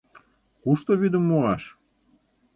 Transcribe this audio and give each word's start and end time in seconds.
Кушто 0.63 0.91
вӱдым 0.99 1.23
муаш? 1.29 1.63